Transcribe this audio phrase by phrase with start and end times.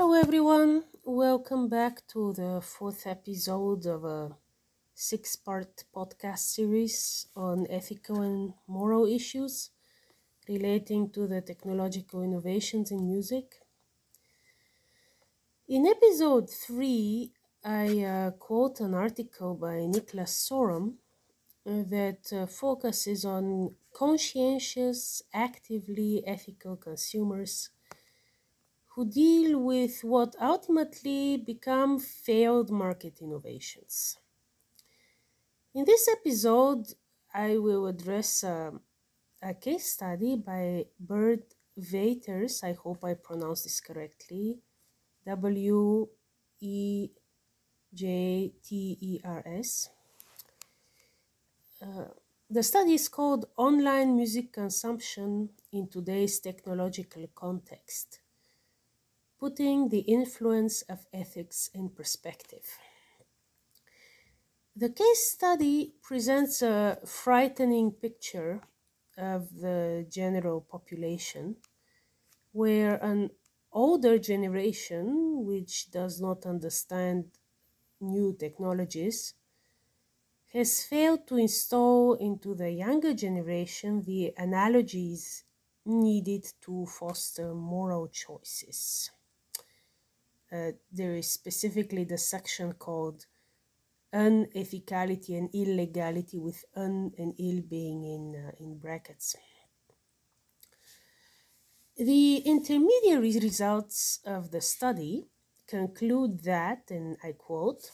[0.00, 0.84] Hello, everyone.
[1.02, 4.36] Welcome back to the fourth episode of a
[4.94, 9.70] six part podcast series on ethical and moral issues
[10.48, 13.56] relating to the technological innovations in music.
[15.66, 17.32] In episode three,
[17.64, 20.92] I uh, quote an article by Niklas Sorum
[21.66, 27.70] uh, that uh, focuses on conscientious, actively ethical consumers
[28.98, 34.18] who deal with what ultimately become failed market innovations.
[35.72, 36.84] In this episode,
[37.32, 38.72] I will address uh,
[39.40, 42.64] a case study by Bert Weijters.
[42.64, 44.58] I hope I pronounced this correctly.
[45.24, 46.08] W
[46.58, 47.08] E
[47.94, 49.90] J T E R S.
[51.80, 52.06] Uh,
[52.50, 58.18] the study is called Online Music Consumption in Today's Technological Context
[59.38, 62.78] putting the influence of ethics in perspective.
[64.74, 68.60] The case study presents a frightening picture
[69.16, 71.56] of the general population
[72.52, 73.30] where an
[73.72, 77.26] older generation, which does not understand
[78.00, 79.34] new technologies,
[80.52, 85.44] has failed to install into the younger generation the analogies
[85.84, 89.10] needed to foster moral choices.
[90.50, 93.26] Uh, there is specifically the section called
[94.14, 99.36] unethicality and illegality with un and ill being in, uh, in brackets.
[101.96, 105.26] The intermediary results of the study
[105.66, 107.90] conclude that, and I quote,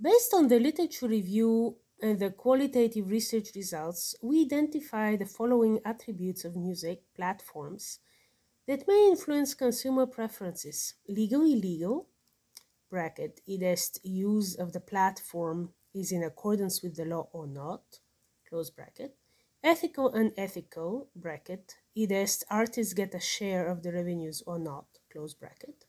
[0.00, 6.44] based on the literature review and the qualitative research results, we identify the following attributes
[6.44, 8.00] of music platforms
[8.66, 10.94] that may influence consumer preferences.
[11.08, 12.08] Legal, illegal,
[12.90, 13.60] bracket, is
[14.02, 18.00] use of the platform is in accordance with the law or not,
[18.48, 19.16] close bracket.
[19.62, 25.84] Ethical, unethical, bracket, is artists get a share of the revenues or not, close bracket.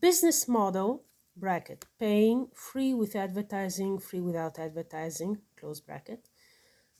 [0.00, 1.04] Business model,
[1.36, 6.28] bracket, paying, free with advertising, free without advertising, close bracket.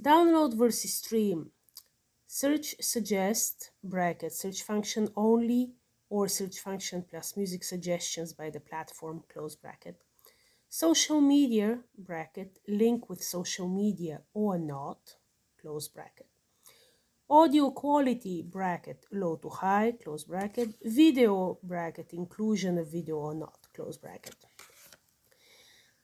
[0.03, 1.53] Download versus stream,
[2.29, 5.73] Search suggest bracket search function only
[6.11, 10.03] or search function plus music suggestions by the platform close bracket.
[10.69, 15.15] Social media bracket link with social media or not
[15.61, 16.27] close bracket.
[17.31, 20.75] Audio quality bracket low to high close bracket.
[20.85, 24.37] Video bracket inclusion of video or not close bracket.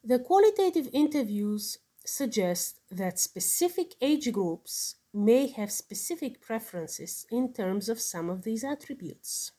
[0.04, 8.00] The qualitative interviews suggest that specific age groups may have specific preferences in terms of
[8.00, 9.52] some of these attributes.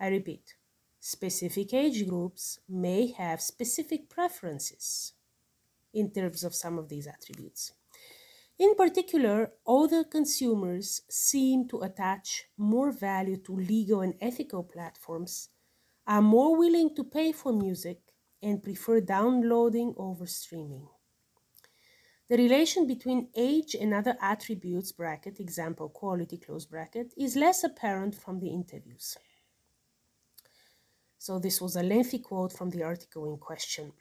[0.00, 0.54] I repeat,
[1.00, 5.14] specific age groups may have specific preferences
[5.92, 7.72] in terms of some of these attributes.
[8.58, 15.48] In particular, older consumers seem to attach more value to legal and ethical platforms,
[16.06, 18.00] are more willing to pay for music,
[18.42, 20.88] and prefer downloading over streaming.
[22.28, 28.14] The relation between age and other attributes bracket, example quality close bracket, is less apparent
[28.14, 29.16] from the interviews.
[31.18, 33.92] So this was a lengthy quote from the article in question.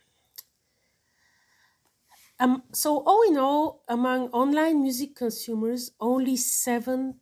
[2.39, 7.15] Um, so all in all, among online music consumers, only 7%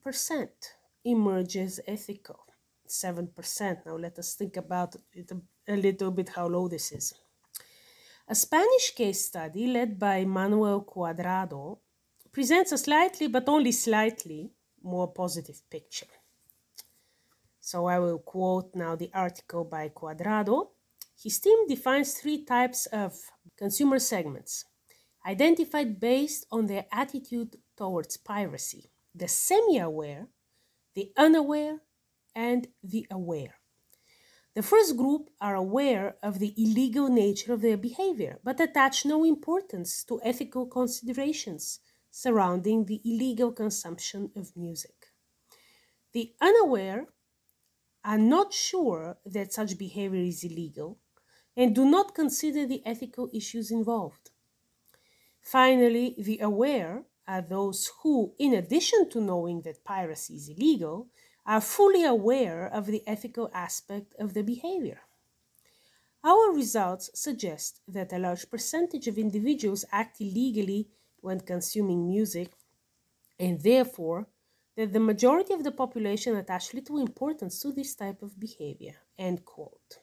[1.05, 2.39] emerges ethical.
[2.87, 3.85] 7%.
[3.85, 5.41] Now let us think about it a,
[5.73, 7.13] a little bit how low this is.
[8.27, 11.77] A Spanish case study led by Manuel Cuadrado
[12.31, 16.07] presents a slightly, but only slightly, more positive picture.
[17.59, 20.69] So I will quote now the article by Cuadrado.
[21.21, 23.15] His team defines three types of
[23.55, 24.65] consumer segments,
[25.23, 30.27] identified based on their attitude towards piracy the semi aware,
[30.95, 31.79] the unaware,
[32.35, 33.55] and the aware.
[34.55, 39.25] The first group are aware of the illegal nature of their behavior, but attach no
[39.25, 45.07] importance to ethical considerations surrounding the illegal consumption of music.
[46.13, 47.07] The unaware
[48.05, 50.99] are not sure that such behavior is illegal
[51.57, 54.31] and do not consider the ethical issues involved.
[55.41, 61.09] Finally, the aware are those who, in addition to knowing that piracy is illegal,
[61.45, 65.01] are fully aware of the ethical aspect of the behavior.
[66.23, 70.89] Our results suggest that a large percentage of individuals act illegally
[71.21, 72.53] when consuming music,
[73.39, 74.27] and therefore
[74.75, 78.95] that the majority of the population attach little importance to this type of behavior.
[79.17, 79.99] End quote.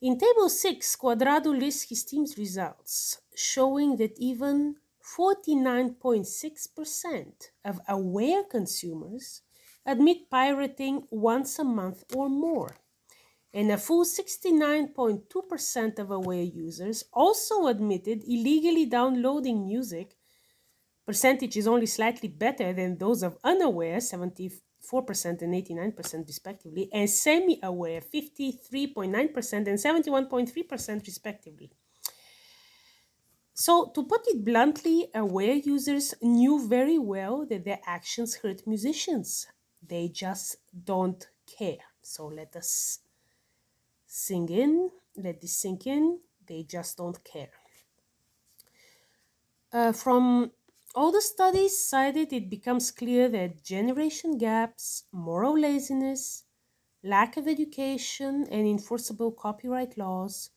[0.00, 9.42] In Table 6, Cuadrado lists his team's results, showing that even 49.6% of aware consumers
[9.86, 12.76] admit pirating once a month or more,
[13.52, 20.16] and a full 69.2% of aware users also admitted illegally downloading music
[21.10, 24.60] percentage is only slightly better than those of unaware, 74%
[25.42, 31.72] and 89% respectively, and semi-aware, 53.9% and 71.3% respectively.
[33.52, 39.48] So, to put it bluntly, aware users knew very well that their actions hurt musicians.
[39.86, 41.84] They just don't care.
[42.02, 43.00] So, let us
[44.06, 46.20] sing in, let this sink in.
[46.46, 47.52] They just don't care.
[49.72, 50.50] Uh, from
[50.94, 56.44] all the studies cited, it becomes clear that generation gaps, moral laziness,
[57.04, 60.50] lack of education, and enforceable copyright laws,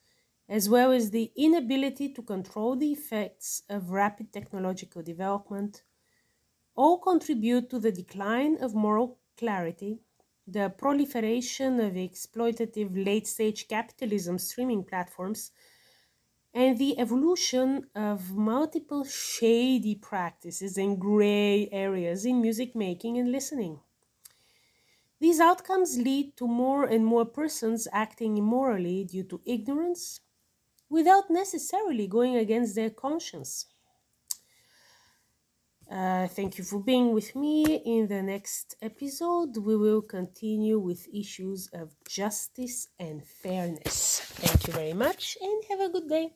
[0.50, 5.84] as well as the inability to control the effects of rapid technological development,
[6.75, 10.00] all contribute to the decline of moral clarity,
[10.48, 15.52] the proliferation of exploitative late stage capitalism streaming platforms
[16.54, 23.81] and the evolution of multiple shady practices and gray areas in music making and listening.
[25.20, 30.22] These outcomes lead to more and more persons acting immorally due to ignorance
[30.90, 33.73] without necessarily going against their conscience.
[35.94, 37.75] Uh, thank you for being with me.
[37.86, 44.22] In the next episode, we will continue with issues of justice and fairness.
[44.42, 46.34] Thank you very much and have a good day.